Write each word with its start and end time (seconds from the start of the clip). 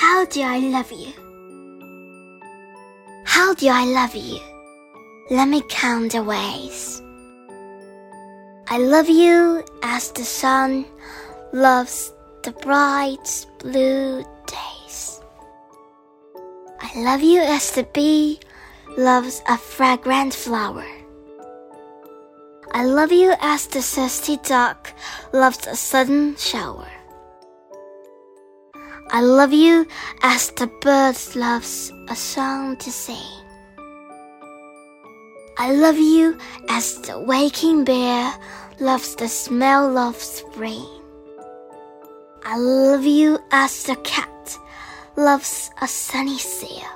How 0.00 0.24
do 0.26 0.42
I 0.42 0.58
love 0.58 0.92
you? 0.92 1.12
How 3.24 3.52
do 3.52 3.66
I 3.66 3.84
love 3.84 4.14
you? 4.14 4.38
Let 5.28 5.48
me 5.48 5.60
count 5.68 6.12
the 6.12 6.22
ways. 6.22 7.02
I 8.68 8.78
love 8.78 9.08
you 9.08 9.64
as 9.82 10.12
the 10.12 10.22
sun 10.22 10.86
loves 11.52 12.12
the 12.44 12.52
bright 12.52 13.44
blue 13.58 14.22
days. 14.46 15.20
I 16.78 16.92
love 17.02 17.20
you 17.20 17.40
as 17.40 17.72
the 17.72 17.82
bee 17.82 18.38
loves 18.96 19.42
a 19.48 19.58
fragrant 19.58 20.32
flower. 20.32 20.86
I 22.70 22.84
love 22.84 23.10
you 23.10 23.34
as 23.40 23.66
the 23.66 23.82
thirsty 23.82 24.36
duck 24.44 24.92
loves 25.32 25.66
a 25.66 25.74
sudden 25.74 26.36
shower. 26.36 26.88
I 29.10 29.22
love 29.22 29.54
you 29.54 29.86
as 30.22 30.50
the 30.50 30.66
bird 30.66 31.16
loves 31.34 31.92
a 32.08 32.14
song 32.14 32.76
to 32.76 32.90
sing. 32.90 33.16
I 35.56 35.72
love 35.72 35.96
you 35.96 36.36
as 36.68 37.00
the 37.00 37.18
waking 37.18 37.84
bear 37.84 38.34
loves 38.80 39.16
the 39.16 39.28
smell 39.28 39.96
of 39.96 40.16
spring. 40.16 40.86
I 42.44 42.58
love 42.58 43.06
you 43.06 43.38
as 43.50 43.82
the 43.84 43.96
cat 43.96 44.58
loves 45.16 45.70
a 45.80 45.88
sunny 45.88 46.38
sail. 46.38 46.92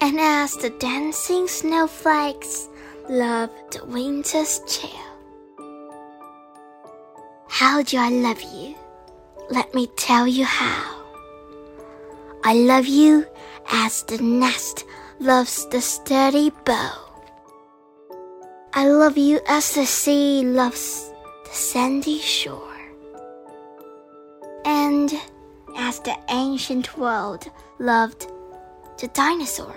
And 0.00 0.18
as 0.18 0.56
the 0.56 0.70
dancing 0.70 1.46
snowflakes 1.46 2.68
love 3.10 3.50
the 3.70 3.84
winter's 3.84 4.60
chill. 4.66 4.90
How 7.48 7.82
do 7.82 7.98
I 7.98 8.08
love 8.08 8.42
you? 8.42 8.74
Let 9.50 9.74
me 9.74 9.88
tell 9.96 10.26
you 10.26 10.44
how. 10.44 11.02
I 12.44 12.54
love 12.54 12.86
you 12.86 13.26
as 13.70 14.02
the 14.04 14.18
nest 14.18 14.84
loves 15.20 15.66
the 15.68 15.80
sturdy 15.80 16.50
bough. 16.64 17.04
I 18.72 18.88
love 18.88 19.18
you 19.18 19.40
as 19.46 19.74
the 19.74 19.86
sea 19.86 20.44
loves 20.44 21.10
the 21.44 21.54
sandy 21.54 22.18
shore. 22.18 22.72
And 24.64 25.12
as 25.76 26.00
the 26.00 26.16
ancient 26.30 26.96
world 26.96 27.50
loved 27.78 28.26
the 28.98 29.08
dinosaur. 29.08 29.76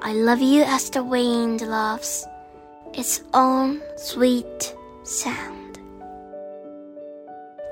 I 0.00 0.12
love 0.14 0.40
you 0.40 0.62
as 0.62 0.90
the 0.90 1.04
wind 1.04 1.60
loves 1.60 2.26
its 2.94 3.22
own 3.34 3.82
sweet 3.96 4.74
sound. 5.02 5.67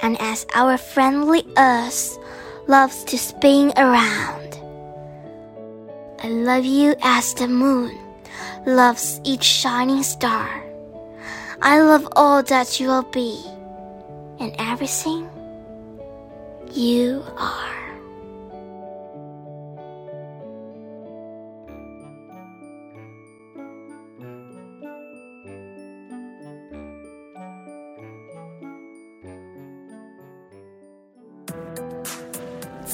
And 0.07 0.15
as 0.21 0.47
our 0.55 0.79
friendly 0.79 1.43
earth 1.59 2.17
loves 2.69 3.03
to 3.11 3.19
spin 3.19 3.73
around. 3.77 4.55
I 6.23 6.29
love 6.29 6.65
you 6.65 6.95
as 7.03 7.35
the 7.35 7.49
moon 7.49 7.99
loves 8.67 9.21
each 9.25 9.43
shining 9.43 10.05
star. 10.05 10.63
I 11.61 11.81
love 11.81 12.07
all 12.15 12.45
that 12.45 12.79
you 12.79 12.87
will 12.87 13.03
be 13.11 13.43
and 14.39 14.55
everything 14.61 15.29
you 16.71 17.25
are. 17.37 17.86